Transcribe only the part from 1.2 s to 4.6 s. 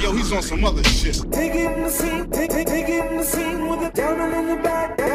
Taking the scene, taking the scene with a diamond in